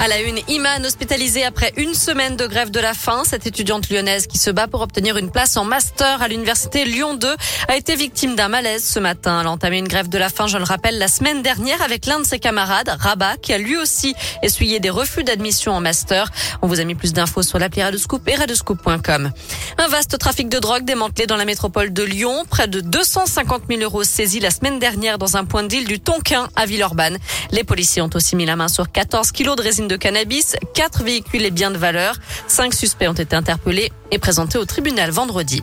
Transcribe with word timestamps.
À 0.00 0.08
la 0.08 0.20
une, 0.20 0.40
Iman 0.48 0.84
hospitalisée 0.84 1.44
après 1.44 1.72
une 1.76 1.94
semaine 1.94 2.36
de 2.36 2.46
grève 2.46 2.70
de 2.70 2.80
la 2.80 2.94
faim. 2.94 3.22
Cette 3.24 3.46
étudiante 3.46 3.88
lyonnaise 3.88 4.26
qui 4.26 4.38
se 4.38 4.50
bat 4.50 4.66
pour 4.66 4.82
obtenir 4.82 5.16
une 5.16 5.30
place 5.30 5.56
en 5.56 5.64
master 5.64 6.20
à 6.20 6.28
l'université 6.28 6.84
Lyon 6.84 7.14
2 7.14 7.28
a 7.68 7.76
été 7.76 7.94
victime 7.94 8.34
d'un 8.34 8.48
malaise 8.48 8.84
ce 8.84 8.98
matin. 8.98 9.40
Elle 9.40 9.46
a 9.46 9.50
entamé 9.50 9.78
une 9.78 9.88
grève 9.88 10.08
de 10.08 10.18
la 10.18 10.28
faim, 10.28 10.46
je 10.46 10.58
le 10.58 10.64
rappelle, 10.64 10.98
la 10.98 11.08
semaine 11.08 11.42
dernière 11.42 11.80
avec 11.80 12.06
l'un 12.06 12.18
de 12.18 12.24
ses 12.24 12.38
camarades, 12.38 12.94
Rabat, 12.98 13.36
qui 13.38 13.52
a 13.54 13.58
lui 13.58 13.76
aussi 13.78 14.14
essuyé 14.42 14.80
des 14.80 14.90
refus 14.90 15.24
d'admission 15.24 15.72
en 15.72 15.80
master. 15.80 16.30
On 16.60 16.66
vous 16.66 16.80
a 16.80 16.84
mis 16.84 16.96
plus 16.96 17.12
d'infos 17.12 17.42
sur 17.42 17.58
l'appli 17.58 17.82
Radescoop 17.82 18.28
et 18.28 18.34
radescoop.com. 18.34 19.30
Un 19.78 19.88
vaste 19.88 20.18
trafic 20.18 20.48
de 20.48 20.58
drogue 20.58 20.84
démantelé 20.84 21.26
dans 21.26 21.36
la 21.36 21.44
métropole 21.44 21.92
de 21.92 22.02
Lyon. 22.02 22.44
Près 22.50 22.68
de 22.68 22.80
250 22.80 23.62
000 23.70 23.80
euros 23.80 24.04
saisis 24.04 24.40
la 24.40 24.50
semaine 24.50 24.78
dernière 24.78 25.18
dans 25.18 25.36
un 25.36 25.44
point 25.44 25.62
de 25.62 25.68
deal 25.68 25.86
du 25.86 26.00
Tonkin 26.00 26.48
à 26.56 26.66
Villeurbanne. 26.66 27.18
Les 27.52 27.64
policiers 27.64 28.02
ont 28.02 28.10
aussi 28.14 28.36
mis 28.36 28.44
la 28.44 28.56
main 28.56 28.68
sur 28.68 28.90
14 28.90 29.30
kilos 29.30 29.56
de 29.56 29.62
résine 29.62 29.83
de 29.88 29.96
cannabis, 29.96 30.56
quatre 30.74 31.02
véhicules 31.02 31.44
et 31.44 31.50
biens 31.50 31.70
de 31.70 31.78
valeur. 31.78 32.16
Cinq 32.46 32.74
suspects 32.74 33.08
ont 33.08 33.12
été 33.12 33.36
interpellés 33.36 33.92
et 34.10 34.18
présentés 34.18 34.58
au 34.58 34.64
tribunal 34.64 35.10
vendredi. 35.10 35.62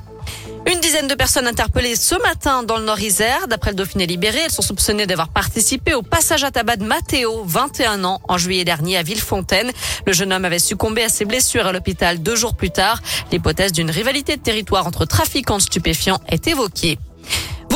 Une 0.68 0.80
dizaine 0.80 1.08
de 1.08 1.16
personnes 1.16 1.48
interpellées 1.48 1.96
ce 1.96 2.16
matin 2.22 2.62
dans 2.62 2.78
le 2.78 2.86
Nord-Isère. 2.86 3.48
D'après 3.48 3.72
le 3.72 3.76
Dauphiné 3.76 4.06
libéré, 4.06 4.40
elles 4.46 4.52
sont 4.52 4.62
soupçonnées 4.62 5.08
d'avoir 5.08 5.30
participé 5.30 5.96
au 5.96 6.04
passage 6.04 6.44
à 6.44 6.52
tabac 6.52 6.78
de 6.78 6.86
Matteo, 6.86 7.44
21 7.46 8.04
ans, 8.04 8.22
en 8.28 8.38
juillet 8.38 8.64
dernier 8.64 8.98
à 8.98 9.04
Villefontaine. 9.04 9.72
Le 10.06 10.14
jeune 10.14 10.32
homme 10.32 10.46
avait 10.46 10.60
succombé 10.60 11.04
à 11.04 11.10
ses 11.10 11.26
blessures 11.26 11.66
à 11.66 11.72
l'hôpital 11.72 12.22
deux 12.22 12.36
jours 12.36 12.56
plus 12.56 12.70
tard. 12.70 13.02
L'hypothèse 13.32 13.72
d'une 13.72 13.90
rivalité 13.90 14.38
de 14.38 14.42
territoire 14.42 14.86
entre 14.86 15.06
trafiquants 15.06 15.58
de 15.58 15.64
stupéfiants 15.64 16.22
est 16.28 16.48
évoquée. 16.48 17.00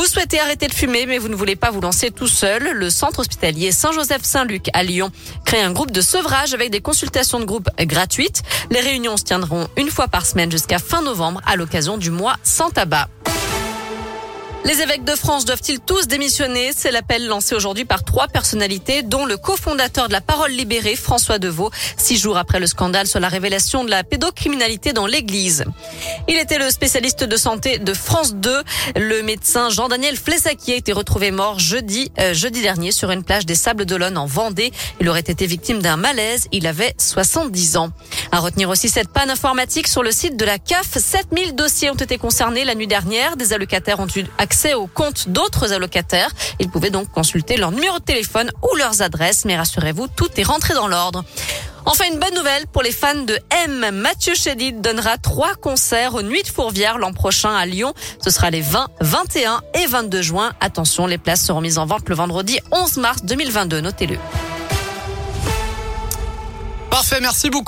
Vous 0.06 0.12
souhaitez 0.12 0.38
arrêter 0.38 0.68
de 0.68 0.72
fumer, 0.72 1.04
mais 1.04 1.18
vous 1.18 1.26
ne 1.26 1.34
voulez 1.34 1.56
pas 1.56 1.72
vous 1.72 1.80
lancer 1.80 2.12
tout 2.12 2.28
seul. 2.28 2.62
Le 2.74 2.90
centre 2.90 3.18
hospitalier 3.18 3.72
Saint-Joseph-Saint-Luc 3.72 4.68
à 4.72 4.84
Lyon 4.84 5.10
crée 5.44 5.60
un 5.60 5.72
groupe 5.72 5.90
de 5.90 6.00
sevrage 6.00 6.54
avec 6.54 6.70
des 6.70 6.80
consultations 6.80 7.40
de 7.40 7.44
groupe 7.44 7.68
gratuites. 7.80 8.44
Les 8.70 8.78
réunions 8.78 9.16
se 9.16 9.24
tiendront 9.24 9.66
une 9.76 9.90
fois 9.90 10.06
par 10.06 10.24
semaine 10.24 10.52
jusqu'à 10.52 10.78
fin 10.78 11.02
novembre 11.02 11.40
à 11.44 11.56
l'occasion 11.56 11.98
du 11.98 12.12
mois 12.12 12.36
sans 12.44 12.70
tabac. 12.70 13.08
Les 14.66 14.80
évêques 14.80 15.04
de 15.04 15.14
France 15.14 15.44
doivent-ils 15.44 15.78
tous 15.78 16.08
démissionner? 16.08 16.72
C'est 16.76 16.90
l'appel 16.90 17.28
lancé 17.28 17.54
aujourd'hui 17.54 17.84
par 17.84 18.02
trois 18.02 18.26
personnalités, 18.26 19.04
dont 19.04 19.24
le 19.24 19.36
cofondateur 19.36 20.08
de 20.08 20.12
la 20.12 20.20
Parole 20.20 20.50
libérée, 20.50 20.96
François 20.96 21.38
Deveau, 21.38 21.70
six 21.96 22.16
jours 22.16 22.36
après 22.36 22.58
le 22.58 22.66
scandale 22.66 23.06
sur 23.06 23.20
la 23.20 23.28
révélation 23.28 23.84
de 23.84 23.90
la 23.90 24.02
pédocriminalité 24.02 24.92
dans 24.92 25.06
l'Église. 25.06 25.66
Il 26.26 26.34
était 26.36 26.58
le 26.58 26.68
spécialiste 26.72 27.22
de 27.22 27.36
santé 27.36 27.78
de 27.78 27.94
France 27.94 28.34
2. 28.34 28.64
Le 28.96 29.22
médecin 29.22 29.70
Jean-Daniel 29.70 30.16
Flessac 30.16 30.58
a 30.68 30.74
été 30.74 30.92
retrouvé 30.92 31.30
mort 31.30 31.60
jeudi, 31.60 32.10
euh, 32.18 32.34
jeudi 32.34 32.60
dernier 32.60 32.90
sur 32.90 33.12
une 33.12 33.22
plage 33.22 33.46
des 33.46 33.54
Sables 33.54 33.86
d'Olonne 33.86 34.18
en 34.18 34.26
Vendée. 34.26 34.72
Il 35.00 35.08
aurait 35.08 35.20
été 35.20 35.46
victime 35.46 35.80
d'un 35.80 35.96
malaise. 35.96 36.48
Il 36.50 36.66
avait 36.66 36.92
70 36.98 37.76
ans. 37.76 37.90
À 38.36 38.40
retenir 38.40 38.68
aussi 38.68 38.90
cette 38.90 39.08
panne 39.08 39.30
informatique 39.30 39.88
sur 39.88 40.02
le 40.02 40.12
site 40.12 40.36
de 40.36 40.44
la 40.44 40.58
CAF. 40.58 40.98
7000 40.98 41.54
dossiers 41.54 41.88
ont 41.88 41.94
été 41.94 42.18
concernés 42.18 42.66
la 42.66 42.74
nuit 42.74 42.86
dernière. 42.86 43.34
Des 43.34 43.54
allocataires 43.54 43.98
ont 43.98 44.08
eu 44.14 44.26
accès 44.36 44.74
aux 44.74 44.86
comptes 44.86 45.30
d'autres 45.30 45.72
allocataires. 45.72 46.28
Ils 46.60 46.68
pouvaient 46.68 46.90
donc 46.90 47.10
consulter 47.10 47.56
leur 47.56 47.70
numéro 47.70 47.98
de 47.98 48.04
téléphone 48.04 48.50
ou 48.62 48.76
leurs 48.76 49.00
adresses. 49.00 49.46
Mais 49.46 49.56
rassurez-vous, 49.56 50.08
tout 50.08 50.28
est 50.36 50.42
rentré 50.42 50.74
dans 50.74 50.86
l'ordre. 50.86 51.24
Enfin, 51.86 52.04
une 52.12 52.18
bonne 52.18 52.34
nouvelle 52.34 52.66
pour 52.66 52.82
les 52.82 52.92
fans 52.92 53.14
de 53.14 53.38
M. 53.64 53.90
Mathieu 53.94 54.34
Chédid 54.34 54.82
donnera 54.82 55.16
trois 55.16 55.54
concerts 55.54 56.14
aux 56.14 56.22
Nuits 56.22 56.42
de 56.42 56.48
Fourvière 56.48 56.98
l'an 56.98 57.14
prochain 57.14 57.56
à 57.56 57.64
Lyon. 57.64 57.94
Ce 58.22 58.28
sera 58.28 58.50
les 58.50 58.60
20, 58.60 58.88
21 59.00 59.62
et 59.82 59.86
22 59.86 60.20
juin. 60.20 60.52
Attention, 60.60 61.06
les 61.06 61.16
places 61.16 61.40
seront 61.42 61.62
mises 61.62 61.78
en 61.78 61.86
vente 61.86 62.06
le 62.06 62.14
vendredi 62.14 62.60
11 62.70 62.98
mars 62.98 63.24
2022. 63.24 63.80
Notez-le. 63.80 64.18
Parfait, 66.96 67.18
merci 67.20 67.50
beaucoup. 67.50 67.64